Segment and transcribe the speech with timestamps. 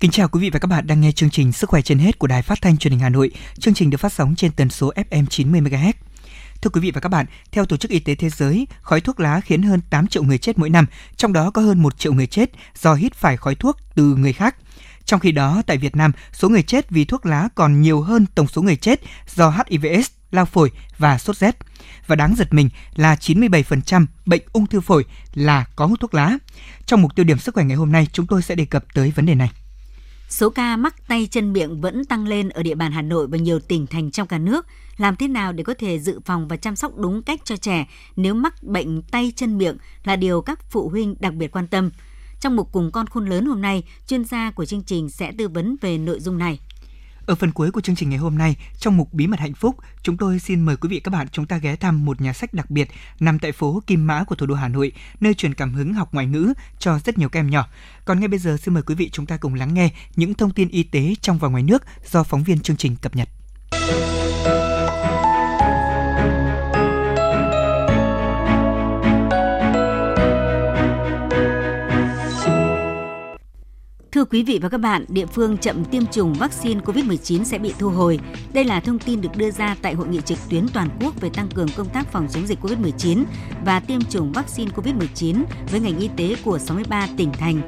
[0.00, 2.18] Kính chào quý vị và các bạn đang nghe chương trình Sức khỏe trên hết
[2.18, 3.30] của Đài Phát thanh Truyền hình Hà Nội.
[3.58, 5.92] Chương trình được phát sóng trên tần số FM 90 MHz.
[6.62, 9.20] Thưa quý vị và các bạn, theo Tổ chức Y tế Thế giới, khói thuốc
[9.20, 10.86] lá khiến hơn 8 triệu người chết mỗi năm,
[11.16, 12.50] trong đó có hơn 1 triệu người chết
[12.80, 14.56] do hít phải khói thuốc từ người khác.
[15.04, 18.26] Trong khi đó, tại Việt Nam, số người chết vì thuốc lá còn nhiều hơn
[18.34, 19.00] tổng số người chết
[19.34, 21.56] do HIVS, lao phổi và sốt rét.
[22.06, 26.38] Và đáng giật mình là 97% bệnh ung thư phổi là có hút thuốc lá.
[26.86, 29.12] Trong mục tiêu điểm sức khỏe ngày hôm nay, chúng tôi sẽ đề cập tới
[29.16, 29.50] vấn đề này.
[30.30, 33.38] Số ca mắc tay chân miệng vẫn tăng lên ở địa bàn Hà Nội và
[33.38, 34.66] nhiều tỉnh thành trong cả nước.
[34.96, 37.88] Làm thế nào để có thể dự phòng và chăm sóc đúng cách cho trẻ
[38.16, 41.90] nếu mắc bệnh tay chân miệng là điều các phụ huynh đặc biệt quan tâm.
[42.40, 45.48] Trong một cùng con khôn lớn hôm nay, chuyên gia của chương trình sẽ tư
[45.48, 46.60] vấn về nội dung này.
[47.30, 49.76] Ở phần cuối của chương trình ngày hôm nay, trong mục Bí mật hạnh phúc,
[50.02, 52.54] chúng tôi xin mời quý vị các bạn chúng ta ghé thăm một nhà sách
[52.54, 52.88] đặc biệt
[53.20, 56.14] nằm tại phố Kim Mã của thủ đô Hà Nội, nơi truyền cảm hứng học
[56.14, 57.68] ngoại ngữ cho rất nhiều các em nhỏ.
[58.04, 60.52] Còn ngay bây giờ xin mời quý vị chúng ta cùng lắng nghe những thông
[60.52, 63.28] tin y tế trong và ngoài nước do phóng viên chương trình cập nhật.
[74.20, 77.74] Thưa quý vị và các bạn, địa phương chậm tiêm chủng vaccine COVID-19 sẽ bị
[77.78, 78.18] thu hồi.
[78.52, 81.30] Đây là thông tin được đưa ra tại hội nghị trực tuyến toàn quốc về
[81.30, 83.24] tăng cường công tác phòng chống dịch COVID-19
[83.64, 87.60] và tiêm chủng vaccine COVID-19 với ngành y tế của 63 tỉnh thành.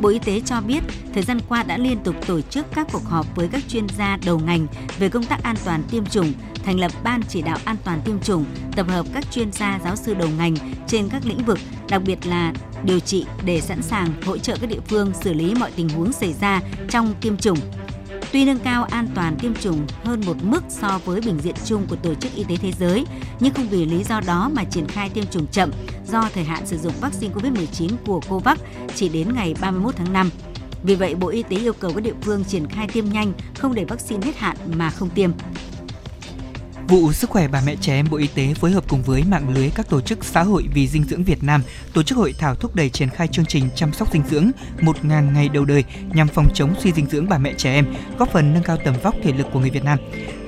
[0.00, 0.80] Bộ Y tế cho biết,
[1.14, 4.18] thời gian qua đã liên tục tổ chức các cuộc họp với các chuyên gia
[4.24, 4.66] đầu ngành
[4.98, 6.32] về công tác an toàn tiêm chủng,
[6.64, 8.44] thành lập ban chỉ đạo an toàn tiêm chủng,
[8.76, 10.54] tập hợp các chuyên gia giáo sư đầu ngành
[10.86, 11.58] trên các lĩnh vực,
[11.88, 12.52] đặc biệt là
[12.84, 16.12] điều trị để sẵn sàng hỗ trợ các địa phương xử lý mọi tình huống
[16.12, 17.58] xảy ra trong tiêm chủng.
[18.32, 21.86] Tuy nâng cao an toàn tiêm chủng hơn một mức so với bình diện chung
[21.88, 23.04] của Tổ chức Y tế Thế giới,
[23.40, 25.70] nhưng không vì lý do đó mà triển khai tiêm chủng chậm
[26.06, 28.58] do thời hạn sử dụng vaccine COVID-19 của COVAX
[28.94, 30.30] chỉ đến ngày 31 tháng 5.
[30.82, 33.74] Vì vậy, Bộ Y tế yêu cầu các địa phương triển khai tiêm nhanh, không
[33.74, 35.30] để vaccine hết hạn mà không tiêm.
[36.88, 39.54] Vụ Sức khỏe bà mẹ trẻ em Bộ Y tế phối hợp cùng với mạng
[39.54, 41.62] lưới các tổ chức xã hội vì dinh dưỡng Việt Nam
[41.94, 44.50] tổ chức hội thảo thúc đẩy triển khai chương trình chăm sóc dinh dưỡng
[44.80, 45.84] 1.000 ngày đầu đời
[46.14, 48.94] nhằm phòng chống suy dinh dưỡng bà mẹ trẻ em, góp phần nâng cao tầm
[49.02, 49.98] vóc thể lực của người Việt Nam.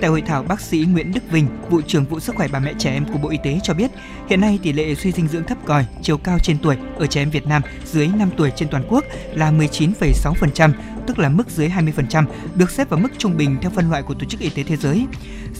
[0.01, 2.73] Tại hội thảo, bác sĩ Nguyễn Đức Vinh, vụ trưởng vụ sức khỏe bà mẹ
[2.79, 3.91] trẻ em của Bộ Y tế cho biết,
[4.29, 7.23] hiện nay tỷ lệ suy dinh dưỡng thấp còi, chiều cao trên tuổi ở trẻ
[7.23, 10.73] em Việt Nam dưới 5 tuổi trên toàn quốc là 19,6%,
[11.11, 14.15] tức là mức dưới 20%, được xếp vào mức trung bình theo phân loại của
[14.15, 15.07] Tổ chức Y tế Thế giới.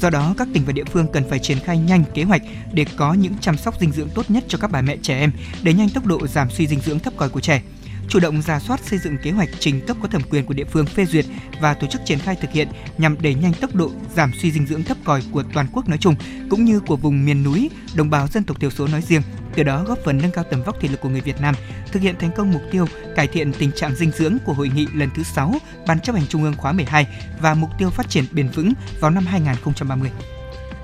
[0.01, 2.85] Do đó, các tỉnh và địa phương cần phải triển khai nhanh kế hoạch để
[2.97, 5.73] có những chăm sóc dinh dưỡng tốt nhất cho các bà mẹ trẻ em, để
[5.73, 7.63] nhanh tốc độ giảm suy dinh dưỡng thấp còi của trẻ
[8.11, 10.65] chủ động ra soát xây dựng kế hoạch trình cấp có thẩm quyền của địa
[10.65, 11.25] phương phê duyệt
[11.61, 14.67] và tổ chức triển khai thực hiện nhằm đẩy nhanh tốc độ giảm suy dinh
[14.67, 16.15] dưỡng thấp còi của toàn quốc nói chung
[16.51, 19.23] cũng như của vùng miền núi, đồng bào dân tộc thiểu số nói riêng,
[19.55, 21.55] từ đó góp phần nâng cao tầm vóc thể lực của người Việt Nam,
[21.93, 24.87] thực hiện thành công mục tiêu cải thiện tình trạng dinh dưỡng của hội nghị
[24.95, 25.55] lần thứ 6
[25.87, 27.07] Ban chấp hành Trung ương khóa 12
[27.41, 30.11] và mục tiêu phát triển bền vững vào năm 2030.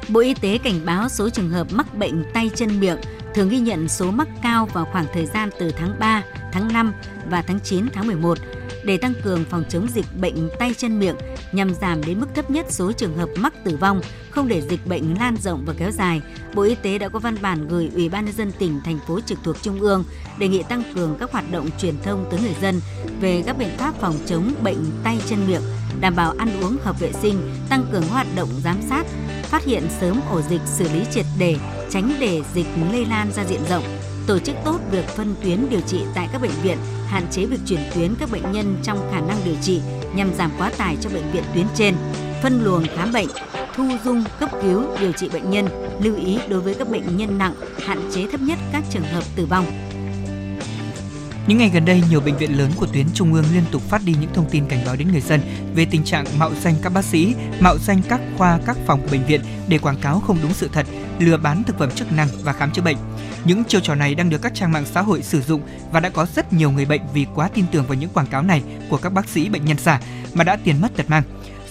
[0.08, 2.98] Bộ Y tế cảnh báo số trường hợp mắc bệnh tay chân miệng
[3.36, 6.92] thường ghi nhận số mắc cao vào khoảng thời gian từ tháng 3, tháng 5
[7.30, 8.38] và tháng 9, tháng 11
[8.84, 11.16] để tăng cường phòng chống dịch bệnh tay chân miệng
[11.52, 14.86] nhằm giảm đến mức thấp nhất số trường hợp mắc tử vong, không để dịch
[14.86, 16.22] bệnh lan rộng và kéo dài.
[16.54, 19.20] Bộ Y tế đã có văn bản gửi Ủy ban nhân dân tỉnh, thành phố
[19.20, 20.04] trực thuộc trung ương
[20.38, 22.80] đề nghị tăng cường các hoạt động truyền thông tới người dân
[23.20, 25.62] về các biện pháp phòng chống bệnh tay chân miệng,
[26.00, 29.06] đảm bảo ăn uống hợp vệ sinh, tăng cường hoạt động giám sát,
[29.46, 31.56] phát hiện sớm ổ dịch xử lý triệt để,
[31.90, 33.84] tránh để dịch lây lan ra diện rộng,
[34.26, 37.60] tổ chức tốt việc phân tuyến điều trị tại các bệnh viện, hạn chế việc
[37.66, 39.80] chuyển tuyến các bệnh nhân trong khả năng điều trị
[40.14, 41.94] nhằm giảm quá tải cho bệnh viện tuyến trên,
[42.42, 43.28] phân luồng khám bệnh,
[43.74, 45.68] thu dung cấp cứu điều trị bệnh nhân,
[46.00, 49.24] lưu ý đối với các bệnh nhân nặng, hạn chế thấp nhất các trường hợp
[49.36, 49.85] tử vong.
[51.46, 54.02] Những ngày gần đây, nhiều bệnh viện lớn của tuyến trung ương liên tục phát
[54.04, 55.40] đi những thông tin cảnh báo đến người dân
[55.74, 59.08] về tình trạng mạo danh các bác sĩ, mạo danh các khoa, các phòng của
[59.10, 60.86] bệnh viện để quảng cáo không đúng sự thật,
[61.18, 62.96] lừa bán thực phẩm chức năng và khám chữa bệnh.
[63.44, 65.62] Những chiêu trò này đang được các trang mạng xã hội sử dụng
[65.92, 68.42] và đã có rất nhiều người bệnh vì quá tin tưởng vào những quảng cáo
[68.42, 70.00] này của các bác sĩ bệnh nhân giả
[70.34, 71.22] mà đã tiền mất tật mang.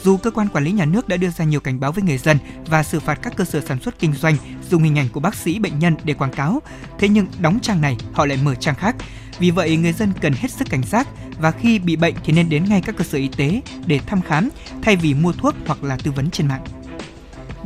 [0.06, 2.18] Dù cơ quan quản lý nhà nước đã đưa ra nhiều cảnh báo với người
[2.18, 4.38] dân và xử phạt các cơ sở sản xuất kinh doanh
[4.70, 6.62] dùng hình ảnh của bác sĩ bệnh nhân để quảng cáo,
[7.00, 8.96] thế nhưng đóng trang này họ lại mở trang khác.
[9.40, 11.08] Vì vậy, người dân cần hết sức cảnh giác
[11.40, 14.22] và khi bị bệnh thì nên đến ngay các cơ sở y tế để thăm
[14.22, 14.50] khám
[14.82, 16.64] thay vì mua thuốc hoặc là tư vấn trên mạng.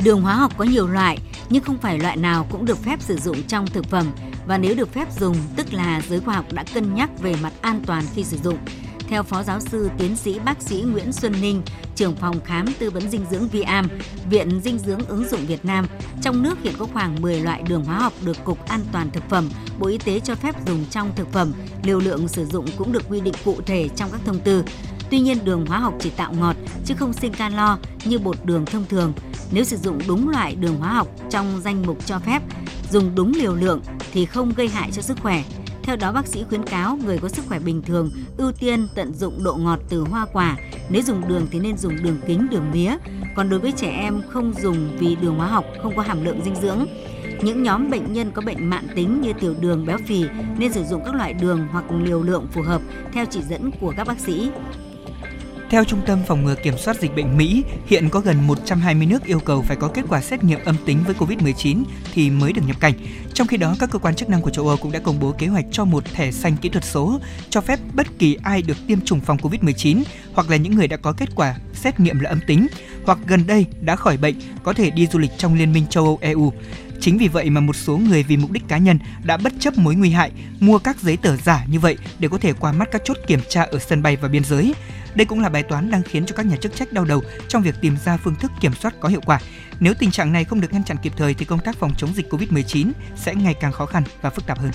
[0.03, 1.19] Đường hóa học có nhiều loại,
[1.49, 4.11] nhưng không phải loại nào cũng được phép sử dụng trong thực phẩm
[4.47, 7.53] và nếu được phép dùng, tức là giới khoa học đã cân nhắc về mặt
[7.61, 8.57] an toàn khi sử dụng.
[9.09, 11.61] Theo Phó Giáo sư Tiến sĩ Bác sĩ Nguyễn Xuân Ninh,
[11.95, 13.87] trưởng phòng khám tư vấn dinh dưỡng Viam,
[14.29, 15.85] Viện Dinh dưỡng ứng dụng Việt Nam,
[16.21, 19.29] trong nước hiện có khoảng 10 loại đường hóa học được Cục An toàn Thực
[19.29, 21.53] phẩm, Bộ Y tế cho phép dùng trong thực phẩm.
[21.83, 24.63] Liều lượng sử dụng cũng được quy định cụ thể trong các thông tư.
[25.09, 28.65] Tuy nhiên đường hóa học chỉ tạo ngọt chứ không sinh calo như bột đường
[28.65, 29.13] thông thường.
[29.51, 32.41] Nếu sử dụng đúng loại đường hóa học trong danh mục cho phép,
[32.91, 35.43] dùng đúng liều lượng thì không gây hại cho sức khỏe.
[35.89, 39.13] Theo đó, bác sĩ khuyến cáo người có sức khỏe bình thường ưu tiên tận
[39.13, 40.57] dụng độ ngọt từ hoa quả.
[40.89, 42.97] Nếu dùng đường thì nên dùng đường kính, đường mía.
[43.35, 46.41] Còn đối với trẻ em không dùng vì đường hóa học không có hàm lượng
[46.43, 46.85] dinh dưỡng.
[47.41, 50.25] Những nhóm bệnh nhân có bệnh mạng tính như tiểu đường, béo phì
[50.57, 52.81] nên sử dụng các loại đường hoặc liều lượng phù hợp
[53.13, 54.51] theo chỉ dẫn của các bác sĩ.
[55.69, 59.23] Theo Trung tâm Phòng ngừa Kiểm soát Dịch bệnh Mỹ, hiện có gần 120 nước
[59.23, 61.83] yêu cầu phải có kết quả xét nghiệm âm tính với COVID-19
[62.13, 62.93] thì mới được nhập cảnh.
[63.33, 65.31] Trong khi đó, các cơ quan chức năng của châu Âu cũng đã công bố
[65.31, 67.19] kế hoạch cho một thẻ xanh kỹ thuật số,
[67.49, 70.97] cho phép bất kỳ ai được tiêm chủng phòng COVID-19 hoặc là những người đã
[70.97, 72.67] có kết quả xét nghiệm là âm tính
[73.05, 76.03] hoặc gần đây đã khỏi bệnh có thể đi du lịch trong Liên minh châu
[76.03, 76.53] Âu EU.
[77.01, 79.77] Chính vì vậy mà một số người vì mục đích cá nhân đã bất chấp
[79.77, 82.89] mối nguy hại mua các giấy tờ giả như vậy để có thể qua mắt
[82.91, 84.73] các chốt kiểm tra ở sân bay và biên giới.
[85.15, 87.63] Đây cũng là bài toán đang khiến cho các nhà chức trách đau đầu trong
[87.63, 89.39] việc tìm ra phương thức kiểm soát có hiệu quả.
[89.79, 92.13] Nếu tình trạng này không được ngăn chặn kịp thời thì công tác phòng chống
[92.15, 94.71] dịch COVID-19 sẽ ngày càng khó khăn và phức tạp hơn.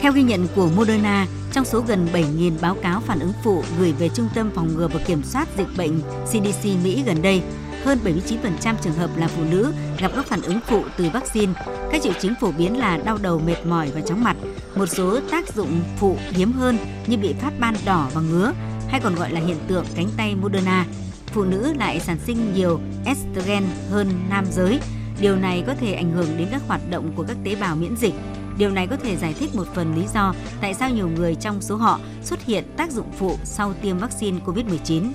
[0.00, 3.92] Theo ghi nhận của Moderna, trong số gần 7.000 báo cáo phản ứng phụ gửi
[3.92, 7.42] về Trung tâm Phòng ngừa và Kiểm soát Dịch bệnh CDC Mỹ gần đây,
[7.84, 11.52] hơn 79% trường hợp là phụ nữ gặp các phản ứng phụ từ vaccine.
[11.92, 14.36] Các triệu chứng phổ biến là đau đầu, mệt mỏi và chóng mặt.
[14.76, 18.52] Một số tác dụng phụ hiếm hơn như bị phát ban đỏ và ngứa,
[18.88, 20.86] hay còn gọi là hiện tượng cánh tay Moderna.
[21.26, 24.80] Phụ nữ lại sản sinh nhiều estrogen hơn nam giới.
[25.20, 27.96] Điều này có thể ảnh hưởng đến các hoạt động của các tế bào miễn
[27.96, 28.14] dịch.
[28.58, 31.60] Điều này có thể giải thích một phần lý do tại sao nhiều người trong
[31.60, 35.10] số họ xuất hiện tác dụng phụ sau tiêm vaccine COVID-19.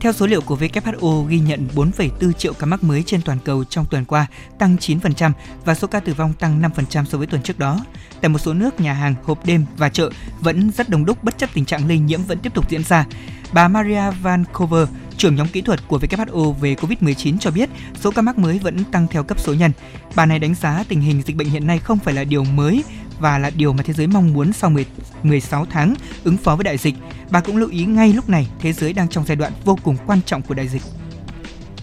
[0.00, 3.64] Theo số liệu của WHO ghi nhận 4,4 triệu ca mắc mới trên toàn cầu
[3.64, 4.26] trong tuần qua,
[4.58, 5.32] tăng 9%
[5.64, 7.84] và số ca tử vong tăng 5% so với tuần trước đó.
[8.20, 10.10] Tại một số nước, nhà hàng, hộp đêm và chợ
[10.40, 13.06] vẫn rất đông đúc bất chấp tình trạng lây nhiễm vẫn tiếp tục diễn ra.
[13.52, 17.68] Bà Maria Van Cover, trưởng nhóm kỹ thuật của WHO về COVID-19 cho biết
[18.00, 19.72] số ca mắc mới vẫn tăng theo cấp số nhân.
[20.14, 22.84] Bà này đánh giá tình hình dịch bệnh hiện nay không phải là điều mới
[23.20, 24.86] và là điều mà thế giới mong muốn sau 10,
[25.22, 25.94] 16 tháng
[26.24, 26.94] ứng phó với đại dịch.
[27.30, 29.96] Bà cũng lưu ý ngay lúc này thế giới đang trong giai đoạn vô cùng
[30.06, 30.82] quan trọng của đại dịch.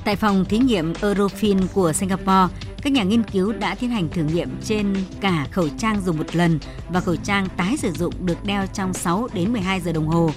[0.05, 2.47] Tại phòng thí nghiệm Eurofin của Singapore,
[2.81, 6.35] các nhà nghiên cứu đã tiến hành thử nghiệm trên cả khẩu trang dùng một
[6.35, 6.59] lần
[6.89, 10.31] và khẩu trang tái sử dụng được đeo trong 6 đến 12 giờ đồng hồ.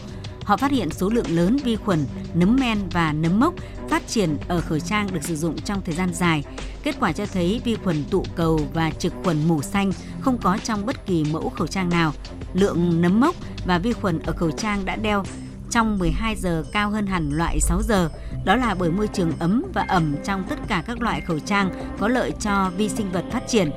[0.49, 3.55] Họ phát hiện số lượng lớn vi khuẩn, nấm men và nấm mốc
[3.89, 6.45] phát triển ở khẩu trang được sử dụng trong thời gian dài.
[6.83, 10.59] Kết quả cho thấy vi khuẩn tụ cầu và trực khuẩn mủ xanh không có
[10.65, 12.13] trong bất kỳ mẫu khẩu trang nào.
[12.55, 13.37] Lượng nấm mốc
[13.67, 15.25] và vi khuẩn ở khẩu trang đã đeo
[15.71, 18.11] trong 12 giờ cao hơn hẳn loại 6 giờ.
[18.45, 21.71] Đó là bởi môi trường ấm và ẩm trong tất cả các loại khẩu trang
[21.99, 23.71] có lợi cho vi sinh vật phát triển.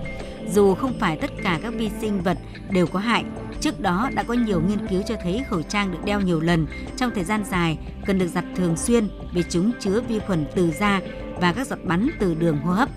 [0.53, 2.37] Dù không phải tất cả các vi sinh vật
[2.69, 3.23] đều có hại,
[3.61, 6.67] Trước đó, đã có nhiều nghiên cứu cho thấy khẩu trang được đeo nhiều lần
[6.97, 10.71] trong thời gian dài, cần được giặt thường xuyên vì chúng chứa vi khuẩn từ
[10.71, 11.01] da
[11.41, 12.89] và các giọt bắn từ đường hô hấp.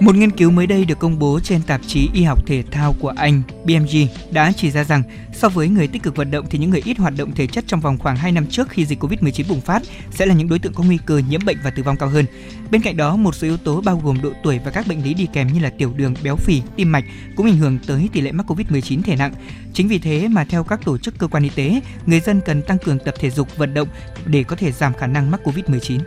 [0.00, 2.94] Một nghiên cứu mới đây được công bố trên tạp chí Y học thể thao
[3.00, 3.96] của Anh BMG
[4.30, 5.02] đã chỉ ra rằng
[5.32, 7.64] so với người tích cực vận động thì những người ít hoạt động thể chất
[7.66, 10.58] trong vòng khoảng 2 năm trước khi dịch Covid-19 bùng phát sẽ là những đối
[10.58, 12.26] tượng có nguy cơ nhiễm bệnh và tử vong cao hơn.
[12.70, 15.14] Bên cạnh đó, một số yếu tố bao gồm độ tuổi và các bệnh lý
[15.14, 17.04] đi kèm như là tiểu đường, béo phì, tim mạch
[17.36, 19.32] cũng ảnh hưởng tới tỷ lệ mắc Covid-19 thể nặng.
[19.74, 22.62] Chính vì thế mà theo các tổ chức cơ quan y tế, người dân cần
[22.62, 23.88] tăng cường tập thể dục vận động
[24.26, 26.00] để có thể giảm khả năng mắc Covid-19.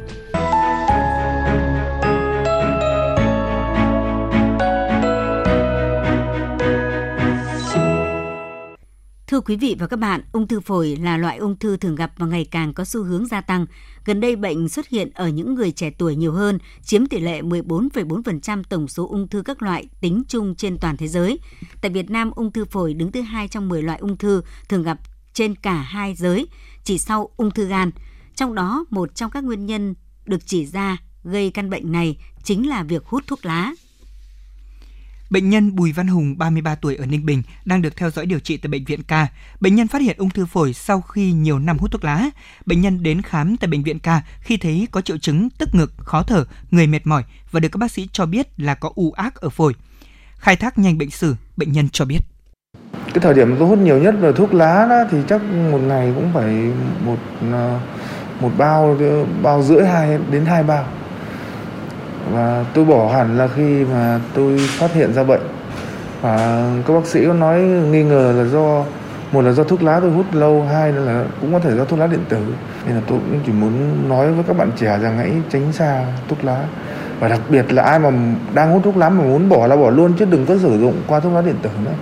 [9.33, 12.11] Thưa quý vị và các bạn, ung thư phổi là loại ung thư thường gặp
[12.17, 13.65] và ngày càng có xu hướng gia tăng.
[14.05, 17.41] Gần đây bệnh xuất hiện ở những người trẻ tuổi nhiều hơn, chiếm tỷ lệ
[17.41, 21.39] 14,4% tổng số ung thư các loại tính chung trên toàn thế giới.
[21.81, 24.83] Tại Việt Nam, ung thư phổi đứng thứ hai trong 10 loại ung thư thường
[24.83, 24.99] gặp
[25.33, 26.47] trên cả hai giới,
[26.83, 27.91] chỉ sau ung thư gan.
[28.35, 32.69] Trong đó, một trong các nguyên nhân được chỉ ra gây căn bệnh này chính
[32.69, 33.73] là việc hút thuốc lá.
[35.33, 38.39] Bệnh nhân Bùi Văn Hùng, 33 tuổi ở Ninh Bình, đang được theo dõi điều
[38.39, 39.11] trị tại bệnh viện K.
[39.59, 42.29] Bệnh nhân phát hiện ung thư phổi sau khi nhiều năm hút thuốc lá.
[42.65, 44.07] Bệnh nhân đến khám tại bệnh viện K
[44.39, 47.77] khi thấy có triệu chứng tức ngực, khó thở, người mệt mỏi và được các
[47.77, 49.73] bác sĩ cho biết là có u ác ở phổi.
[50.37, 52.19] Khai thác nhanh bệnh sử, bệnh nhân cho biết.
[52.93, 56.11] Cái thời điểm tôi hút nhiều nhất là thuốc lá đó thì chắc một ngày
[56.15, 56.71] cũng phải
[57.05, 57.17] một
[57.51, 57.79] ờ,
[58.39, 58.97] một bao
[59.43, 60.87] bao rưỡi hai đến hai bao
[62.31, 65.41] và tôi bỏ hẳn là khi mà tôi phát hiện ra bệnh.
[66.21, 68.85] Và các bác sĩ có nói nghi ngờ là do
[69.31, 71.99] một là do thuốc lá tôi hút lâu hai là cũng có thể do thuốc
[71.99, 72.53] lá điện tử.
[72.85, 76.05] Nên là tôi cũng chỉ muốn nói với các bạn trẻ rằng hãy tránh xa
[76.27, 76.65] thuốc lá.
[77.19, 78.11] Và đặc biệt là ai mà
[78.53, 81.01] đang hút thuốc lá mà muốn bỏ là bỏ luôn chứ đừng có sử dụng
[81.07, 81.93] qua thuốc lá điện tử nữa.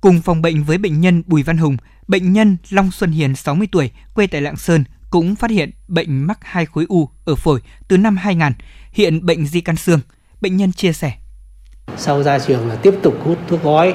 [0.00, 1.76] Cùng phòng bệnh với bệnh nhân Bùi Văn Hùng,
[2.08, 6.26] Bệnh nhân Long Xuân Hiền 60 tuổi, quê tại Lạng Sơn, cũng phát hiện bệnh
[6.26, 8.52] mắc hai khối u ở phổi từ năm 2000,
[8.94, 10.00] hiện bệnh di căn xương.
[10.40, 11.12] Bệnh nhân chia sẻ.
[11.96, 13.94] Sau ra trường là tiếp tục hút thuốc gói,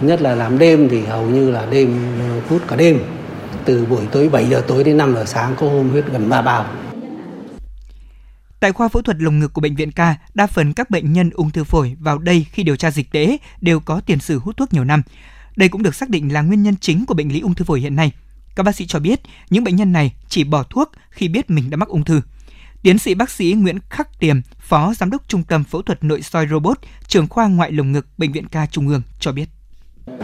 [0.00, 1.98] nhất là làm đêm thì hầu như là đêm
[2.48, 2.98] hút cả đêm.
[3.64, 6.42] Từ buổi tối 7 giờ tối đến 5 giờ sáng có hôm hút gần 3
[6.42, 6.66] bao.
[8.60, 11.30] Tại khoa phẫu thuật lồng ngực của bệnh viện Ca, đa phần các bệnh nhân
[11.30, 14.56] ung thư phổi vào đây khi điều tra dịch tễ đều có tiền sử hút
[14.56, 15.02] thuốc nhiều năm.
[15.56, 17.80] Đây cũng được xác định là nguyên nhân chính của bệnh lý ung thư phổi
[17.80, 18.12] hiện nay.
[18.54, 21.70] Các bác sĩ cho biết, những bệnh nhân này chỉ bỏ thuốc khi biết mình
[21.70, 22.20] đã mắc ung thư.
[22.82, 26.22] Tiến sĩ bác sĩ Nguyễn Khắc Tiềm, Phó Giám đốc Trung tâm Phẫu thuật Nội
[26.22, 29.44] soi Robot, trưởng khoa ngoại lồng ngực Bệnh viện Ca Trung ương cho biết.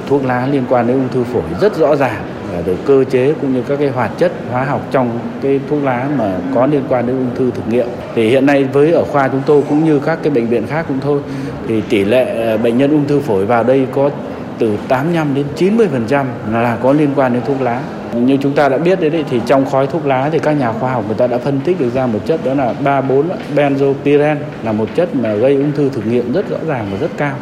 [0.08, 2.28] Thuốc lá liên quan đến ung thư phổi rất rõ ràng
[2.64, 6.10] về cơ chế cũng như các cái hoạt chất hóa học trong cái thuốc lá
[6.18, 7.86] mà có liên quan đến ung thư thực nghiệm.
[8.14, 10.84] Thì hiện nay với ở khoa chúng tôi cũng như các cái bệnh viện khác
[10.88, 11.20] cũng thôi
[11.68, 14.10] thì tỷ lệ ờ, bệnh nhân ung thư phổi vào đây có
[14.58, 17.80] từ 85 đến 90% là có liên quan đến thuốc lá.
[18.14, 20.92] Như chúng ta đã biết đấy, thì trong khói thuốc lá thì các nhà khoa
[20.92, 24.72] học người ta đã phân tích được ra một chất đó là 34 benzopyren là
[24.72, 27.34] một chất mà gây ung thư thực nghiệm rất rõ ràng và rất cao.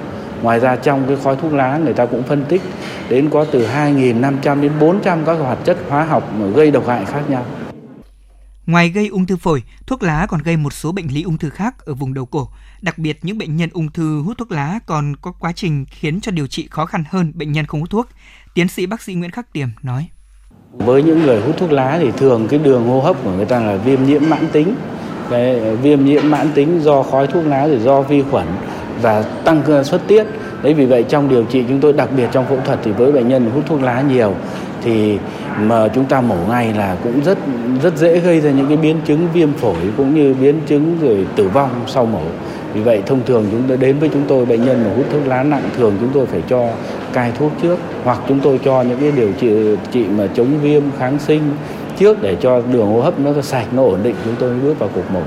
[0.43, 2.63] Ngoài ra trong cái khói thuốc lá người ta cũng phân tích
[3.09, 7.05] đến có từ 2.500 đến 400 các hoạt chất hóa học mà gây độc hại
[7.05, 7.45] khác nhau.
[8.67, 11.51] Ngoài gây ung thư phổi, thuốc lá còn gây một số bệnh lý ung thư
[11.51, 12.49] khác ở vùng đầu cổ.
[12.83, 16.21] Đặc biệt những bệnh nhân ung thư hút thuốc lá còn có quá trình khiến
[16.21, 18.09] cho điều trị khó khăn hơn bệnh nhân không hút thuốc.
[18.55, 20.09] Tiến sĩ bác sĩ Nguyễn Khắc Tiềm nói.
[20.73, 23.61] Với những người hút thuốc lá thì thường cái đường hô hấp của người ta
[23.61, 24.75] là viêm nhiễm mãn tính.
[25.31, 28.47] Cái viêm nhiễm mãn tính do khói thuốc lá rồi do vi khuẩn
[29.03, 30.25] và tăng xuất tiết.
[30.63, 33.13] Đấy vì vậy trong điều trị chúng tôi đặc biệt trong phẫu thuật thì với
[33.13, 34.35] bệnh nhân hút thuốc lá nhiều
[34.83, 35.19] thì
[35.61, 37.39] mà chúng ta mổ ngay là cũng rất
[37.83, 41.27] rất dễ gây ra những cái biến chứng viêm phổi cũng như biến chứng rồi
[41.37, 42.23] tử vong sau mổ.
[42.75, 45.27] Vì vậy thông thường chúng tôi đến với chúng tôi, bệnh nhân mà hút thuốc
[45.27, 46.69] lá nặng thường chúng tôi phải cho
[47.13, 50.83] cai thuốc trước, hoặc chúng tôi cho những cái điều trị trị mà chống viêm,
[50.99, 51.43] kháng sinh
[51.99, 54.79] trước để cho đường hô hấp nó sạch, nó ổn định, chúng tôi mới bước
[54.79, 55.23] vào cuộc mổ.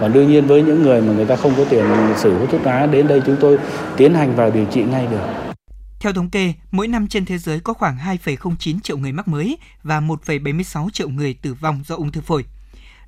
[0.00, 1.84] và đương nhiên với những người mà người ta không có tiền
[2.16, 3.58] sử hút thuốc lá, đến đây chúng tôi
[3.96, 5.49] tiến hành vào điều trị ngay được.
[6.00, 9.58] Theo thống kê, mỗi năm trên thế giới có khoảng 2,09 triệu người mắc mới
[9.82, 12.44] và 1,76 triệu người tử vong do ung thư phổi.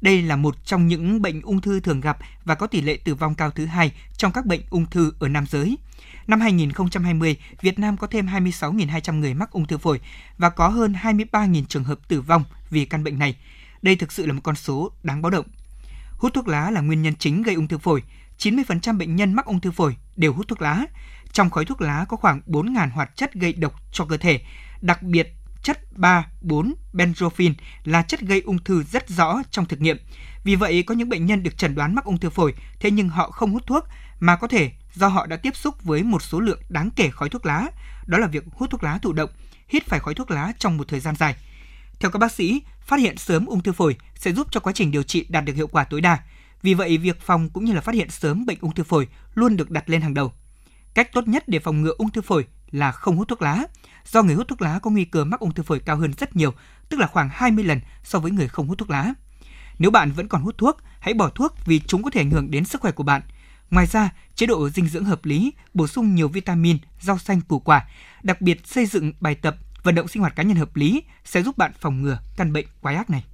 [0.01, 3.15] Đây là một trong những bệnh ung thư thường gặp và có tỷ lệ tử
[3.15, 5.79] vong cao thứ hai trong các bệnh ung thư ở nam giới.
[6.27, 10.01] Năm 2020, Việt Nam có thêm 26.200 người mắc ung thư phổi
[10.39, 13.37] và có hơn 23.000 trường hợp tử vong vì căn bệnh này.
[13.83, 15.47] Đây thực sự là một con số đáng báo động.
[16.19, 18.03] Hút thuốc lá là nguyên nhân chính gây ung thư phổi.
[18.39, 20.87] 90% bệnh nhân mắc ung thư phổi đều hút thuốc lá.
[21.33, 24.41] Trong khói thuốc lá có khoảng 4.000 hoạt chất gây độc cho cơ thể,
[24.81, 26.75] đặc biệt chất 3, 4
[27.85, 29.97] là chất gây ung thư rất rõ trong thực nghiệm.
[30.45, 33.09] Vì vậy, có những bệnh nhân được chẩn đoán mắc ung thư phổi, thế nhưng
[33.09, 33.85] họ không hút thuốc,
[34.21, 37.29] mà có thể do họ đã tiếp xúc với một số lượng đáng kể khói
[37.29, 37.67] thuốc lá.
[38.07, 39.31] Đó là việc hút thuốc lá thụ động,
[39.69, 41.37] hít phải khói thuốc lá trong một thời gian dài.
[42.01, 44.91] Theo các bác sĩ, phát hiện sớm ung thư phổi sẽ giúp cho quá trình
[44.91, 46.19] điều trị đạt được hiệu quả tối đa.
[46.63, 49.57] Vì vậy, việc phòng cũng như là phát hiện sớm bệnh ung thư phổi luôn
[49.57, 50.33] được đặt lên hàng đầu.
[50.95, 53.63] Cách tốt nhất để phòng ngừa ung thư phổi là không hút thuốc lá.
[54.05, 56.37] Do người hút thuốc lá có nguy cơ mắc ung thư phổi cao hơn rất
[56.37, 56.55] nhiều,
[56.89, 59.15] tức là khoảng 20 lần so với người không hút thuốc lá.
[59.79, 62.51] Nếu bạn vẫn còn hút thuốc, hãy bỏ thuốc vì chúng có thể ảnh hưởng
[62.51, 63.23] đến sức khỏe của bạn.
[63.71, 67.59] Ngoài ra, chế độ dinh dưỡng hợp lý, bổ sung nhiều vitamin, rau xanh củ
[67.59, 67.89] quả,
[68.23, 71.43] đặc biệt xây dựng bài tập, vận động sinh hoạt cá nhân hợp lý sẽ
[71.43, 73.25] giúp bạn phòng ngừa căn bệnh quái ác này.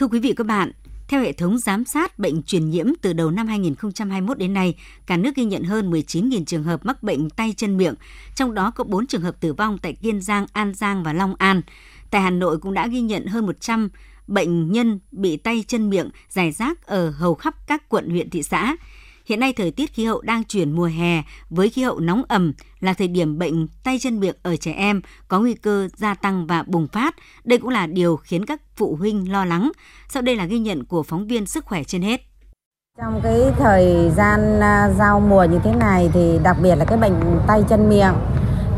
[0.00, 0.72] Thưa quý vị các bạn,
[1.08, 4.74] theo hệ thống giám sát bệnh truyền nhiễm từ đầu năm 2021 đến nay,
[5.06, 7.94] cả nước ghi nhận hơn 19.000 trường hợp mắc bệnh tay chân miệng,
[8.34, 11.34] trong đó có 4 trường hợp tử vong tại Kiên Giang, An Giang và Long
[11.38, 11.62] An.
[12.10, 13.88] Tại Hà Nội cũng đã ghi nhận hơn 100
[14.26, 18.42] bệnh nhân bị tay chân miệng giải rác ở hầu khắp các quận huyện thị
[18.42, 18.76] xã.
[19.30, 22.52] Hiện nay thời tiết khí hậu đang chuyển mùa hè với khí hậu nóng ẩm
[22.80, 26.46] là thời điểm bệnh tay chân miệng ở trẻ em có nguy cơ gia tăng
[26.46, 27.14] và bùng phát.
[27.44, 29.72] Đây cũng là điều khiến các phụ huynh lo lắng.
[30.08, 32.20] Sau đây là ghi nhận của phóng viên Sức khỏe trên hết.
[32.98, 36.98] Trong cái thời gian à, giao mùa như thế này thì đặc biệt là cái
[36.98, 37.14] bệnh
[37.46, 38.14] tay chân miệng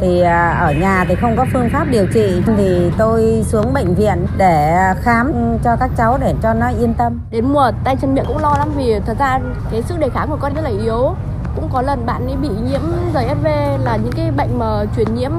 [0.03, 3.95] thì à, ở nhà thì không có phương pháp điều trị thì tôi xuống bệnh
[3.95, 5.33] viện để khám
[5.65, 7.21] cho các cháu để cho nó yên tâm.
[7.31, 9.39] Đến mùa tay chân miệng cũng lo lắm vì thật ra
[9.71, 11.15] cái sức đề kháng của con rất là yếu.
[11.57, 12.81] Cũng có lần bạn ấy bị nhiễm
[13.15, 13.47] RSV
[13.85, 15.33] là những cái bệnh mà truyền nhiễm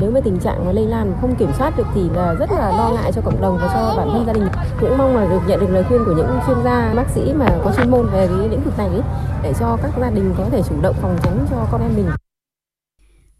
[0.00, 2.68] nếu mà tình trạng mà lây lan không kiểm soát được thì là rất là
[2.68, 4.48] lo ngại cho cộng đồng và cho bản thân gia đình.
[4.80, 7.46] Cũng mong là được nhận được lời khuyên của những chuyên gia, bác sĩ mà
[7.64, 8.90] có chuyên môn về cái lĩnh vực này
[9.42, 12.10] để cho các gia đình có thể chủ động phòng tránh cho con em mình.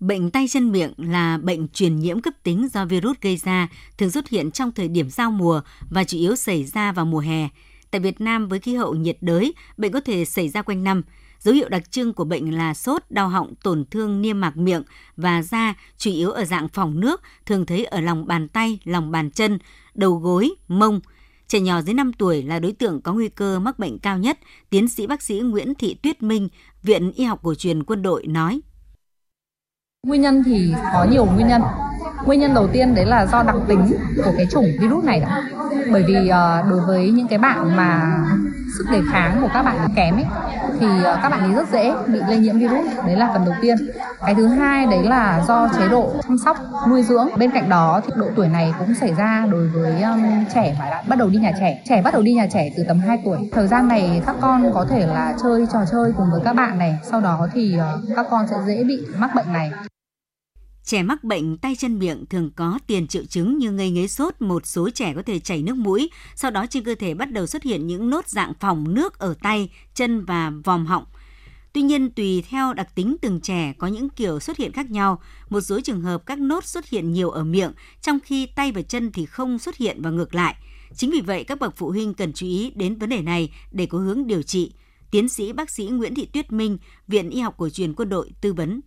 [0.03, 3.69] Bệnh tay chân miệng là bệnh truyền nhiễm cấp tính do virus gây ra,
[3.99, 7.19] thường xuất hiện trong thời điểm giao mùa và chủ yếu xảy ra vào mùa
[7.19, 7.49] hè.
[7.91, 11.03] Tại Việt Nam với khí hậu nhiệt đới, bệnh có thể xảy ra quanh năm.
[11.39, 14.83] Dấu hiệu đặc trưng của bệnh là sốt, đau họng, tổn thương niêm mạc miệng
[15.17, 19.11] và da, chủ yếu ở dạng phòng nước, thường thấy ở lòng bàn tay, lòng
[19.11, 19.59] bàn chân,
[19.95, 21.01] đầu gối, mông.
[21.49, 24.39] Trẻ nhỏ dưới 5 tuổi là đối tượng có nguy cơ mắc bệnh cao nhất,
[24.71, 26.49] tiến sĩ bác sĩ Nguyễn Thị Tuyết Minh,
[26.83, 28.61] Viện Y học cổ truyền quân đội nói.
[30.07, 31.63] Nguyên nhân thì có nhiều nguyên nhân.
[32.25, 35.43] Nguyên nhân đầu tiên đấy là do đặc tính của cái chủng virus này đó.
[35.93, 38.19] Bởi vì uh, đối với những cái bạn mà
[38.79, 40.25] sức đề kháng của các bạn kém ấy
[40.81, 42.87] thì ờ, các bạn ấy rất dễ bị lây nhiễm virus.
[43.07, 43.77] Đấy là phần đầu tiên.
[44.21, 46.57] Cái thứ hai đấy là do chế độ chăm sóc
[46.89, 47.29] nuôi dưỡng.
[47.37, 50.91] Bên cạnh đó thì độ tuổi này cũng xảy ra đối với um, trẻ mà
[50.91, 51.83] đã bắt đầu đi nhà trẻ.
[51.89, 53.39] Trẻ bắt đầu đi nhà trẻ từ tầm 2 tuổi.
[53.53, 56.79] Thời gian này các con có thể là chơi trò chơi cùng với các bạn
[56.79, 56.99] này.
[57.03, 59.73] Sau đó thì uh, các con sẽ dễ bị mắc bệnh này.
[60.85, 64.35] Trẻ mắc bệnh tay chân miệng thường có tiền triệu chứng như ngây ngấy sốt,
[64.41, 67.47] một số trẻ có thể chảy nước mũi, sau đó trên cơ thể bắt đầu
[67.47, 71.05] xuất hiện những nốt dạng phòng nước ở tay, chân và vòm họng.
[71.73, 75.23] Tuy nhiên, tùy theo đặc tính từng trẻ có những kiểu xuất hiện khác nhau,
[75.51, 78.83] một số trường hợp các nốt xuất hiện nhiều ở miệng, trong khi tay và
[78.83, 80.57] chân thì không xuất hiện và ngược lại.
[80.97, 83.87] Chính vì vậy, các bậc phụ huynh cần chú ý đến vấn đề này để
[83.87, 84.73] có hướng điều trị.
[85.11, 88.31] Tiến sĩ bác sĩ Nguyễn Thị Tuyết Minh, Viện Y học cổ truyền quân đội
[88.41, 88.81] tư vấn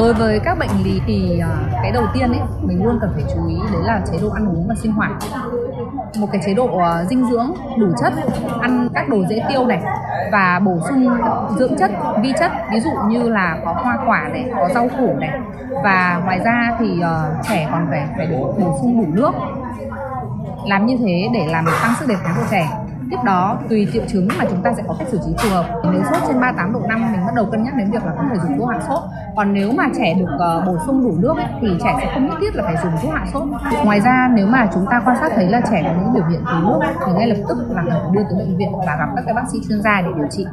[0.00, 1.48] Đối với các bệnh lý thì à,
[1.82, 4.48] cái đầu tiên ấy mình luôn cần phải chú ý đấy là chế độ ăn
[4.48, 5.10] uống và sinh hoạt.
[6.18, 8.12] Một cái chế độ à, dinh dưỡng đủ chất,
[8.60, 9.82] ăn các đồ dễ tiêu này
[10.32, 11.08] và bổ sung
[11.58, 11.90] dưỡng chất,
[12.22, 15.30] vi chất ví dụ như là có hoa quả này, có rau củ này
[15.84, 19.32] và ngoài ra thì uh, trẻ còn phải phải bổ sung đủ nước.
[20.66, 22.68] Làm như thế để làm tăng sức đề kháng của trẻ
[23.10, 25.80] tiếp đó tùy triệu chứng mà chúng ta sẽ có cách xử trí phù hợp
[25.92, 28.24] nếu sốt trên 38 độ 5 mình bắt đầu cân nhắc đến việc là có
[28.30, 29.02] thể dùng thuốc hạ sốt
[29.36, 32.26] còn nếu mà trẻ được uh, bổ sung đủ nước ấy, thì trẻ sẽ không
[32.26, 33.48] nhất thiết là phải dùng thuốc hạ sốt
[33.84, 36.40] ngoài ra nếu mà chúng ta quan sát thấy là trẻ có những biểu hiện
[36.50, 39.22] thiếu nước thì ngay lập tức là phải đưa tới bệnh viện và gặp các
[39.24, 40.44] cái bác sĩ chuyên gia để điều trị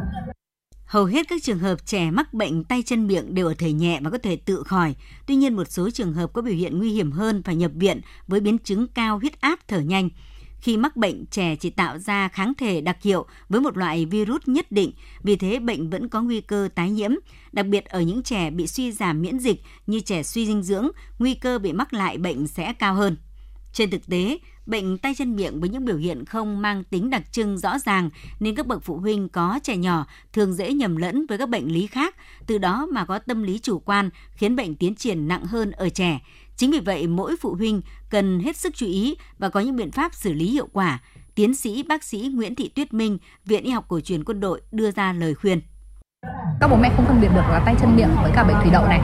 [0.88, 4.00] Hầu hết các trường hợp trẻ mắc bệnh tay chân miệng đều ở thể nhẹ
[4.04, 4.96] và có thể tự khỏi.
[5.26, 8.02] Tuy nhiên một số trường hợp có biểu hiện nguy hiểm hơn phải nhập viện
[8.28, 10.10] với biến chứng cao huyết áp thở nhanh.
[10.62, 14.42] Khi mắc bệnh, trẻ chỉ tạo ra kháng thể đặc hiệu với một loại virus
[14.46, 14.92] nhất định,
[15.24, 17.12] vì thế bệnh vẫn có nguy cơ tái nhiễm,
[17.52, 20.88] đặc biệt ở những trẻ bị suy giảm miễn dịch như trẻ suy dinh dưỡng,
[21.20, 23.18] nguy cơ bị mắc lại bệnh sẽ cao hơn.
[23.74, 27.32] Trên thực tế, bệnh tay chân miệng với những biểu hiện không mang tính đặc
[27.32, 31.26] trưng rõ ràng nên các bậc phụ huynh có trẻ nhỏ thường dễ nhầm lẫn
[31.26, 32.16] với các bệnh lý khác,
[32.48, 35.90] từ đó mà có tâm lý chủ quan khiến bệnh tiến triển nặng hơn ở
[35.90, 36.20] trẻ.
[36.58, 39.92] Chính vì vậy, mỗi phụ huynh cần hết sức chú ý và có những biện
[39.92, 41.00] pháp xử lý hiệu quả.
[41.36, 44.62] Tiến sĩ bác sĩ Nguyễn Thị Tuyết Minh, Viện Y học cổ truyền quân đội
[44.72, 45.62] đưa ra lời khuyên.
[46.60, 48.72] Các bố mẹ không phân biệt được là tay chân miệng với cả bệnh thủy
[48.72, 49.02] đậu này.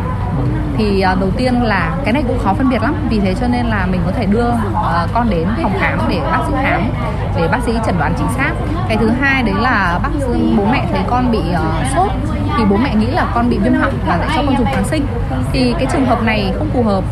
[0.77, 3.47] Thì à, đầu tiên là cái này cũng khó phân biệt lắm, vì thế cho
[3.47, 6.91] nên là mình có thể đưa à, con đến phòng khám để bác sĩ khám,
[7.35, 8.53] để bác sĩ chẩn đoán chính xác.
[8.87, 12.11] Cái thứ hai đấy là bác sĩ bố mẹ thấy con bị uh, sốt
[12.57, 14.87] thì bố mẹ nghĩ là con bị viêm họng và sẽ cho con dùng kháng
[14.87, 15.05] sinh.
[15.53, 17.03] Thì cái trường hợp này không phù hợp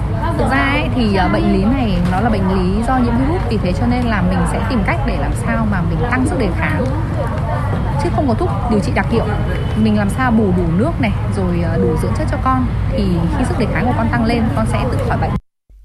[0.41, 3.41] thực ra ấy, thì ờ, bệnh lý này nó là bệnh lý do nhiễm virus
[3.49, 6.25] vì thế cho nên là mình sẽ tìm cách để làm sao mà mình tăng
[6.27, 6.86] sức đề kháng
[8.04, 9.25] chứ không có thuốc điều trị đặc hiệu
[9.84, 13.04] mình làm sao bù đủ nước này rồi ờ, đủ dưỡng chất cho con thì
[13.38, 15.32] khi sức đề kháng của con tăng lên con sẽ tự khỏi bệnh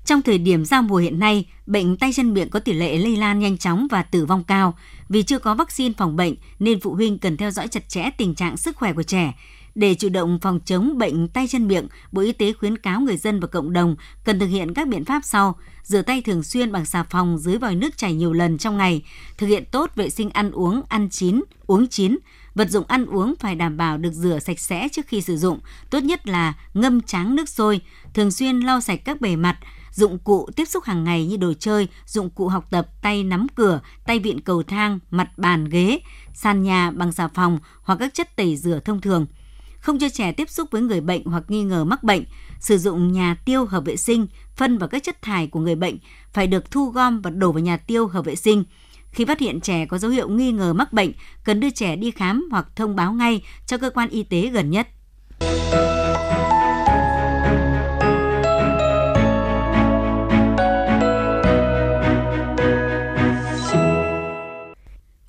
[0.04, 3.16] trong thời điểm giao mùa hiện nay, bệnh tay chân miệng có tỷ lệ lây
[3.16, 4.74] lan nhanh chóng và tử vong cao.
[5.08, 8.34] Vì chưa có vaccine phòng bệnh nên phụ huynh cần theo dõi chặt chẽ tình
[8.34, 9.32] trạng sức khỏe của trẻ.
[9.76, 13.16] Để chủ động phòng chống bệnh tay chân miệng, Bộ Y tế khuyến cáo người
[13.16, 16.72] dân và cộng đồng cần thực hiện các biện pháp sau: rửa tay thường xuyên
[16.72, 19.02] bằng xà phòng dưới vòi nước chảy nhiều lần trong ngày,
[19.38, 22.18] thực hiện tốt vệ sinh ăn uống, ăn chín, uống chín,
[22.54, 25.60] vật dụng ăn uống phải đảm bảo được rửa sạch sẽ trước khi sử dụng,
[25.90, 27.80] tốt nhất là ngâm tráng nước sôi,
[28.14, 29.58] thường xuyên lau sạch các bề mặt,
[29.92, 33.46] dụng cụ tiếp xúc hàng ngày như đồ chơi, dụng cụ học tập, tay nắm
[33.54, 35.98] cửa, tay vịn cầu thang, mặt bàn ghế,
[36.34, 39.26] sàn nhà bằng xà phòng hoặc các chất tẩy rửa thông thường
[39.86, 42.24] không cho trẻ tiếp xúc với người bệnh hoặc nghi ngờ mắc bệnh,
[42.60, 45.98] sử dụng nhà tiêu hợp vệ sinh, phân và các chất thải của người bệnh
[46.32, 48.64] phải được thu gom và đổ vào nhà tiêu hợp vệ sinh.
[49.10, 51.12] Khi phát hiện trẻ có dấu hiệu nghi ngờ mắc bệnh,
[51.44, 54.70] cần đưa trẻ đi khám hoặc thông báo ngay cho cơ quan y tế gần
[54.70, 54.88] nhất.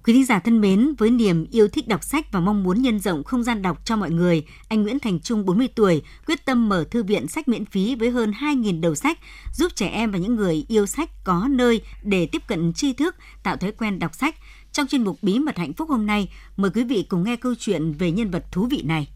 [0.08, 3.00] Quý thính giả thân mến, với niềm yêu thích đọc sách và mong muốn nhân
[3.00, 6.70] rộng không gian đọc cho mọi người, anh Nguyễn Thành Trung 40 tuổi quyết tâm
[6.70, 9.20] mở thư viện sách miễn phí với hơn 2.000 đầu sách,
[9.54, 13.15] giúp trẻ em và những người yêu sách có nơi để tiếp cận tri thức,
[13.43, 14.36] tạo thói quen đọc sách.
[14.72, 17.54] Trong chuyên mục Bí mật hạnh phúc hôm nay, mời quý vị cùng nghe câu
[17.60, 19.08] chuyện về nhân vật thú vị này.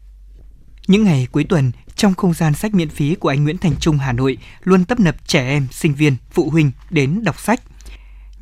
[0.86, 3.98] Những ngày cuối tuần, trong không gian sách miễn phí của anh Nguyễn Thành Trung
[3.98, 7.60] Hà Nội luôn tấp nập trẻ em, sinh viên, phụ huynh đến đọc sách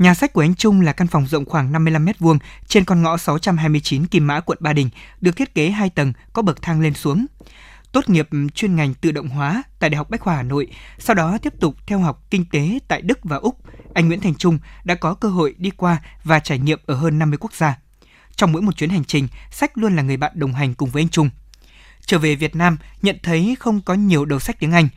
[0.01, 3.17] Nhà sách của anh Trung là căn phòng rộng khoảng 55 m2 trên con ngõ
[3.17, 4.89] 629 Kim Mã, quận Ba Đình,
[5.21, 7.27] được thiết kế 2 tầng, có bậc thang lên xuống.
[7.93, 10.67] Tốt nghiệp chuyên ngành tự động hóa tại Đại học Bách khoa Hà Nội,
[10.99, 13.59] sau đó tiếp tục theo học kinh tế tại Đức và Úc.
[13.95, 17.19] Anh Nguyễn Thành Trung đã có cơ hội đi qua và trải nghiệm ở hơn
[17.19, 17.79] 50 quốc gia.
[18.37, 21.03] Trong mỗi một chuyến hành trình, sách luôn là người bạn đồng hành cùng với
[21.03, 21.31] anh Trung.
[22.07, 24.89] Trở về Việt Nam, nhận thấy không có nhiều đầu sách tiếng Anh,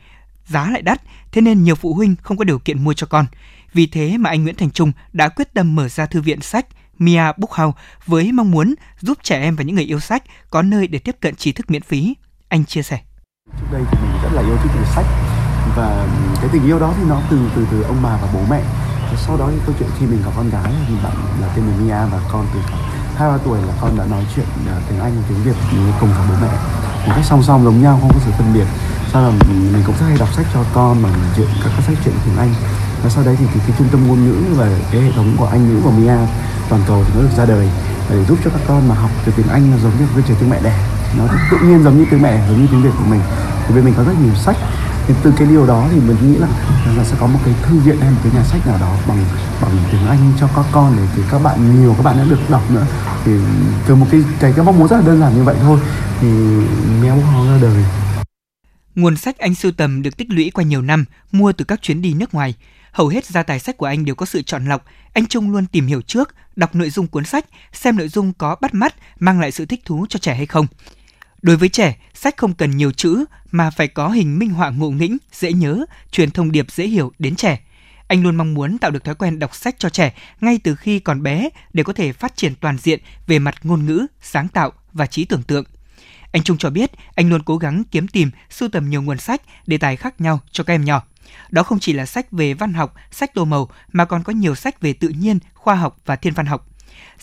[0.46, 3.26] giá lại đắt, thế nên nhiều phụ huynh không có điều kiện mua cho con.
[3.74, 6.66] Vì thế mà anh Nguyễn Thành Trung đã quyết tâm mở ra thư viện sách
[6.98, 10.86] Mia Bookhouse với mong muốn giúp trẻ em và những người yêu sách có nơi
[10.86, 12.14] để tiếp cận trí thức miễn phí.
[12.48, 13.00] Anh chia sẻ.
[13.60, 15.06] Trước đây thì mình rất là yêu thích đọc sách
[15.76, 16.06] và
[16.40, 18.62] cái tình yêu đó thì nó từ từ từ ông bà và bố mẹ.
[19.16, 21.76] Sau đó thì câu chuyện khi mình có con gái thì bạn là tên là
[21.76, 22.60] Mia và con từ
[23.16, 25.56] hai, ba tuổi là con đã nói chuyện à, tiếng Anh, tiếng Việt
[26.00, 26.52] cùng cả bố mẹ
[27.06, 28.66] một cách song song giống nhau, không có sự phân biệt
[29.12, 31.96] sau là mình cũng rất hay đọc sách cho con bằng chuyện, các các sách
[32.04, 32.54] chuyện tiếng Anh
[33.04, 35.46] và sau đấy thì cái, cái trung tâm ngôn ngữ và cái hệ thống của
[35.46, 36.16] Anh ngữ của Mia
[36.68, 37.68] toàn cầu thì nó được ra đời
[38.10, 40.36] để giúp cho các con mà học từ tiếng Anh nó giống như cái trường
[40.40, 40.78] tiếng mẹ đẻ.
[41.18, 43.20] Nó tự nhiên giống như tiếng mẹ giống như tiếng Việt của mình.
[43.66, 44.56] Thì bên mình có rất nhiều sách.
[45.06, 46.48] Thì từ cái điều đó thì mình nghĩ là
[46.96, 49.24] là sẽ có một cái thư viện hay một cái nhà sách nào đó bằng
[49.62, 52.50] bằng tiếng Anh cho các con để thì các bạn nhiều các bạn đã được
[52.50, 52.86] đọc nữa.
[53.24, 53.32] Thì
[53.86, 55.78] từ một cái cái cái mong muốn rất là đơn giản như vậy thôi.
[56.20, 56.28] Thì
[57.02, 57.84] méo ho ra đời.
[58.94, 62.02] Nguồn sách anh sưu tầm được tích lũy qua nhiều năm, mua từ các chuyến
[62.02, 62.54] đi nước ngoài.
[62.94, 64.84] Hầu hết gia tài sách của anh đều có sự chọn lọc.
[65.12, 68.56] Anh Trung luôn tìm hiểu trước, đọc nội dung cuốn sách, xem nội dung có
[68.60, 70.66] bắt mắt, mang lại sự thích thú cho trẻ hay không.
[71.42, 74.90] Đối với trẻ, sách không cần nhiều chữ mà phải có hình minh họa ngộ
[74.90, 77.60] nghĩnh, dễ nhớ, truyền thông điệp dễ hiểu đến trẻ.
[78.08, 80.98] Anh luôn mong muốn tạo được thói quen đọc sách cho trẻ ngay từ khi
[80.98, 84.72] còn bé để có thể phát triển toàn diện về mặt ngôn ngữ, sáng tạo
[84.92, 85.64] và trí tưởng tượng.
[86.34, 89.42] Anh Trung cho biết anh luôn cố gắng kiếm tìm, sưu tầm nhiều nguồn sách,
[89.66, 91.02] đề tài khác nhau cho các em nhỏ.
[91.50, 94.54] Đó không chỉ là sách về văn học, sách tô màu mà còn có nhiều
[94.54, 96.68] sách về tự nhiên, khoa học và thiên văn học.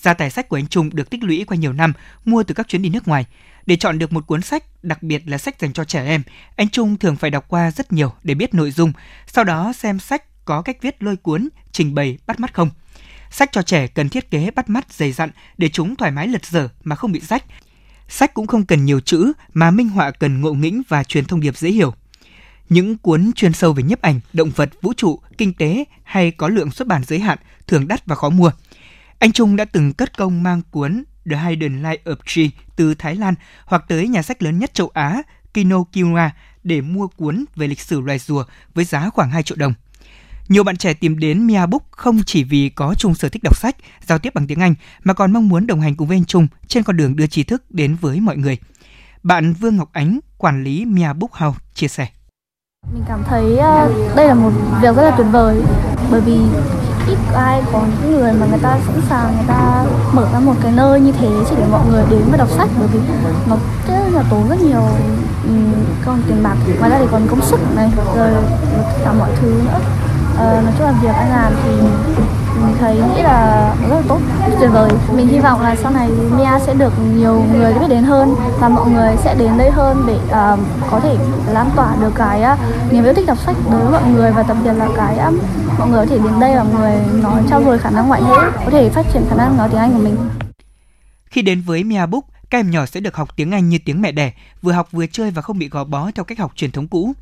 [0.01, 1.93] Gia tài sách của anh Trung được tích lũy qua nhiều năm,
[2.25, 3.25] mua từ các chuyến đi nước ngoài.
[3.65, 6.23] Để chọn được một cuốn sách, đặc biệt là sách dành cho trẻ em,
[6.55, 8.93] anh Trung thường phải đọc qua rất nhiều để biết nội dung,
[9.27, 12.69] sau đó xem sách có cách viết lôi cuốn, trình bày bắt mắt không.
[13.31, 16.45] Sách cho trẻ cần thiết kế bắt mắt dày dặn để chúng thoải mái lật
[16.45, 17.43] dở mà không bị rách.
[18.13, 21.39] Sách cũng không cần nhiều chữ mà minh họa cần ngộ nghĩnh và truyền thông
[21.39, 21.93] điệp dễ hiểu.
[22.69, 26.47] Những cuốn chuyên sâu về nhiếp ảnh, động vật, vũ trụ, kinh tế hay có
[26.49, 28.51] lượng xuất bản giới hạn thường đắt và khó mua.
[29.19, 33.15] Anh Trung đã từng cất công mang cuốn The Hidden Life of Tree từ Thái
[33.15, 33.33] Lan
[33.65, 35.21] hoặc tới nhà sách lớn nhất châu Á,
[35.53, 36.31] Kinokuniya
[36.63, 38.43] để mua cuốn về lịch sử loài rùa
[38.73, 39.73] với giá khoảng 2 triệu đồng.
[40.51, 43.57] Nhiều bạn trẻ tìm đến Mia Book không chỉ vì có chung sở thích đọc
[43.57, 46.25] sách, giao tiếp bằng tiếng Anh mà còn mong muốn đồng hành cùng với anh
[46.25, 48.57] Trung trên con đường đưa tri thức đến với mọi người.
[49.23, 52.07] Bạn Vương Ngọc Ánh, quản lý Mia Book House chia sẻ.
[52.93, 55.61] Mình cảm thấy ờ, đây là một việc rất là tuyệt vời
[56.11, 56.37] bởi vì
[57.07, 60.55] ít ai có những người mà người ta sẵn sàng người ta mở ra một
[60.63, 62.99] cái nơi như thế chỉ để mọi người đến và đọc sách bởi vì
[63.49, 64.87] nó rất là tốn rất nhiều
[65.45, 68.29] con còn tiền bạc ngoài ra thì còn công sức này rồi
[69.03, 69.79] cả mọi thứ nữa
[70.41, 71.71] Ờ, nói chung là việc anh làm thì
[72.61, 74.19] mình thấy nghĩ là rất là tốt
[74.59, 74.89] tuyệt vời.
[75.15, 78.69] Mình hy vọng là sau này Mia sẽ được nhiều người biết đến hơn và
[78.69, 80.59] mọi người sẽ đến đây hơn để uh,
[80.91, 81.15] có thể
[81.51, 82.59] lan tỏa được cái uh,
[82.91, 85.33] niềm yêu thích đọc sách đối với mọi người và đặc biệt là cái uh,
[85.79, 88.21] mọi người có thể đến đây và mọi người nói trao dồi khả năng ngoại
[88.21, 90.17] ngữ có thể phát triển khả năng nói tiếng Anh của mình.
[91.25, 94.01] Khi đến với Mia Book các em nhỏ sẽ được học tiếng Anh như tiếng
[94.01, 96.71] mẹ đẻ, vừa học vừa chơi và không bị gò bó theo cách học truyền
[96.71, 97.13] thống cũ.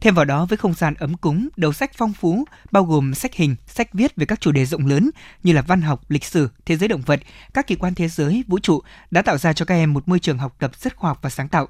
[0.00, 3.34] Thêm vào đó với không gian ấm cúng, đầu sách phong phú, bao gồm sách
[3.34, 5.10] hình, sách viết về các chủ đề rộng lớn
[5.42, 7.20] như là văn học, lịch sử, thế giới động vật,
[7.54, 10.18] các kỳ quan thế giới, vũ trụ đã tạo ra cho các em một môi
[10.18, 11.68] trường học tập rất khoa học và sáng tạo.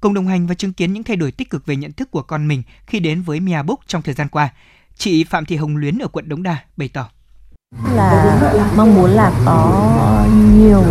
[0.00, 2.22] Cùng đồng hành và chứng kiến những thay đổi tích cực về nhận thức của
[2.22, 4.48] con mình khi đến với Mia Book trong thời gian qua,
[4.96, 7.08] chị Phạm Thị Hồng Luyến ở quận Đống Đa bày tỏ
[7.94, 10.84] là mong muốn là có nhiều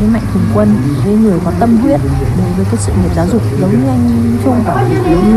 [0.00, 2.00] những mạnh thường quân, với người có tâm huyết
[2.38, 4.64] đối với cái sự nghiệp giáo dục, giống như anh Trung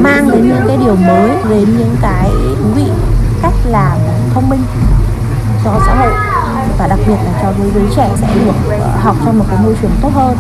[0.02, 2.86] mang đến những cái điều mới, đến những cái thú vị
[3.42, 3.98] cách làm
[4.34, 4.62] thông minh
[5.64, 6.12] cho xã hội.
[6.78, 9.58] Và đặc biệt là cho đối với trẻ sẽ được ờ, học trong một cái
[9.64, 10.38] môi trường tốt hơn.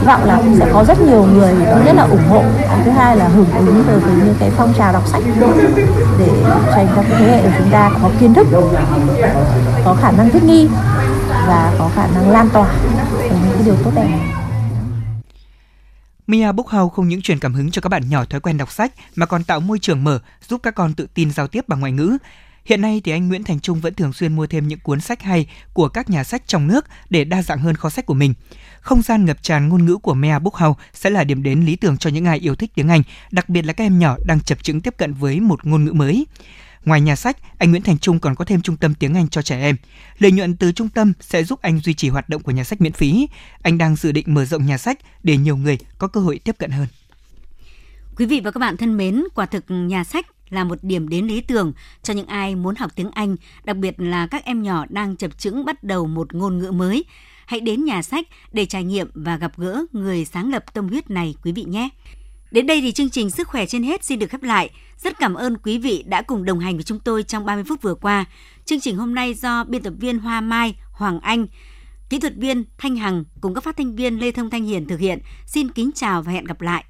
[0.00, 2.42] Hy vọng là sẽ có rất nhiều người thứ nhất là ủng hộ.
[2.84, 5.22] Thứ hai là hưởng ứng từ với những cái phong trào đọc sách
[6.18, 6.28] để
[6.70, 8.46] dành cho thế hệ của chúng ta có kiến thức,
[9.84, 10.68] có khả năng thích nghi
[11.46, 12.80] và có khả năng lan tỏa
[13.22, 14.08] những cái điều tốt đẹp
[16.26, 18.72] Mia Book House không những truyền cảm hứng cho các bạn nhỏ thói quen đọc
[18.72, 21.80] sách mà còn tạo môi trường mở giúp các con tự tin giao tiếp bằng
[21.80, 22.16] ngoại ngữ.
[22.64, 25.22] Hiện nay thì anh Nguyễn Thành Trung vẫn thường xuyên mua thêm những cuốn sách
[25.22, 28.34] hay của các nhà sách trong nước để đa dạng hơn kho sách của mình.
[28.80, 31.76] Không gian ngập tràn ngôn ngữ của Mea Book House sẽ là điểm đến lý
[31.76, 34.40] tưởng cho những ai yêu thích tiếng Anh, đặc biệt là các em nhỏ đang
[34.40, 36.26] chập chững tiếp cận với một ngôn ngữ mới.
[36.86, 39.42] Ngoài nhà sách, anh Nguyễn Thành Trung còn có thêm trung tâm tiếng Anh cho
[39.42, 39.76] trẻ em.
[40.18, 42.80] Lợi nhuận từ trung tâm sẽ giúp anh duy trì hoạt động của nhà sách
[42.80, 43.28] miễn phí.
[43.62, 46.58] Anh đang dự định mở rộng nhà sách để nhiều người có cơ hội tiếp
[46.58, 46.86] cận hơn.
[48.16, 51.26] Quý vị và các bạn thân mến, quả thực nhà sách là một điểm đến
[51.26, 51.72] lý tưởng
[52.02, 55.38] cho những ai muốn học tiếng Anh, đặc biệt là các em nhỏ đang chập
[55.38, 57.04] chững bắt đầu một ngôn ngữ mới.
[57.46, 61.10] Hãy đến nhà sách để trải nghiệm và gặp gỡ người sáng lập tâm huyết
[61.10, 61.88] này quý vị nhé.
[62.50, 64.70] Đến đây thì chương trình Sức khỏe trên hết xin được khép lại.
[64.98, 67.82] Rất cảm ơn quý vị đã cùng đồng hành với chúng tôi trong 30 phút
[67.82, 68.24] vừa qua.
[68.64, 71.46] Chương trình hôm nay do biên tập viên Hoa Mai, Hoàng Anh,
[72.10, 75.00] kỹ thuật viên Thanh Hằng cùng các phát thanh viên Lê Thông Thanh Hiền thực
[75.00, 75.18] hiện.
[75.46, 76.84] Xin kính chào và hẹn gặp lại.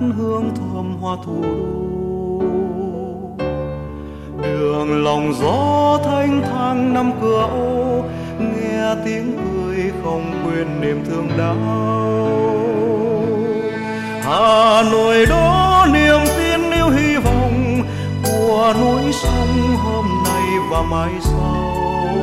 [0.00, 1.84] Hương thơm hoa thủ đô
[4.42, 8.02] đường lòng gió thanh thang năm cửa ô,
[8.38, 11.56] nghe tiếng cười không quên niềm thương đau.
[14.22, 17.82] Hà nội đó niềm tin yêu hy vọng
[18.24, 22.14] của núi sông hôm nay và mai sau.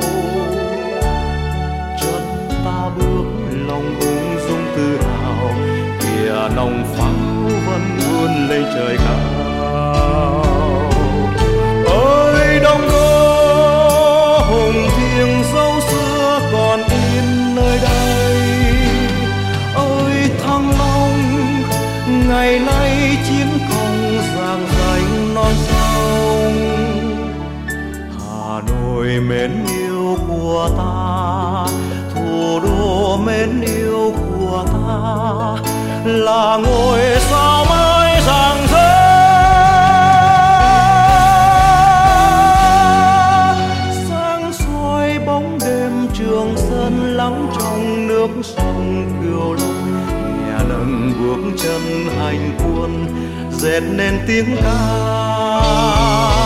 [2.02, 2.24] Chân
[2.66, 3.26] ta bước
[3.68, 5.50] lòng ung dung tự hào,
[6.00, 7.21] kìa nồng pháo
[7.72, 10.44] con vươn lên trời cao.
[11.86, 18.36] Ơi đông đô hùng thiêng dấu xưa còn in nơi đây.
[19.76, 21.14] Ơi, thăng long,
[22.28, 26.54] ngày nay chiến công giang danh non sông.
[28.20, 30.94] Hà nội mến yêu của ta,
[32.16, 34.82] thủ đô mến yêu của ta.
[36.06, 37.61] Là ngôi sao
[51.63, 53.08] chân hành quân
[53.52, 56.41] dệt nên tiếng ca.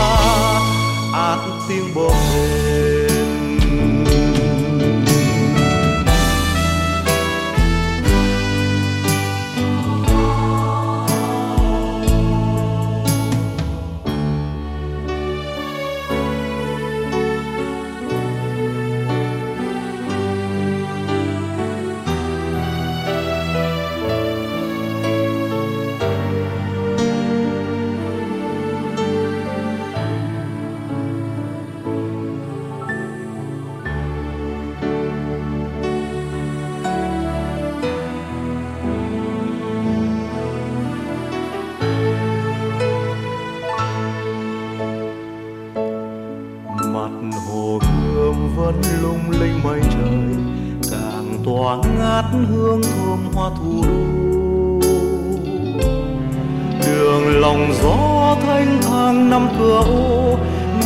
[58.56, 60.38] anh hàng thang năm cửa ô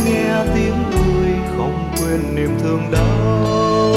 [0.05, 3.93] nghe tiếng cười không quên niềm thương đau.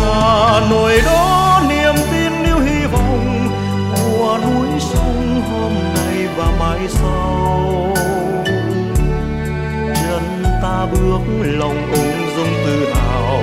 [0.00, 3.48] Hà nội đó niềm tin yêu hy vọng
[3.94, 7.94] của núi sông hôm nay và mai sau.
[9.94, 13.42] Chân ta bước lòng ung dung tự hào,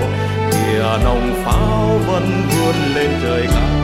[0.51, 3.78] kìa nồng pháo vẫn vươn lên trời cao.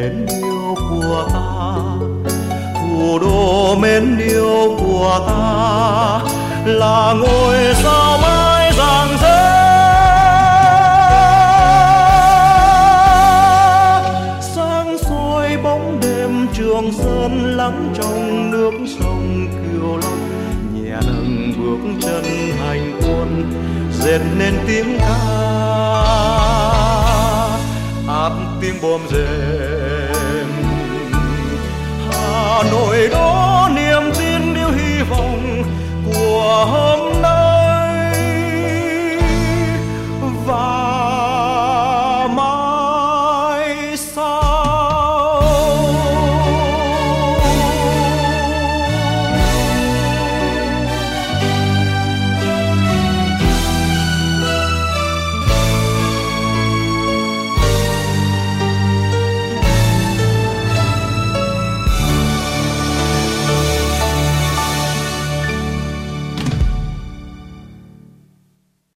[0.00, 1.74] Mến yêu của ta.
[2.74, 6.20] Thủ đô mến yêu của ta
[6.64, 9.40] là ngôi sao mai rạng rỡ.
[14.40, 18.19] Sáng soi bóng đêm trường sơn lắng trong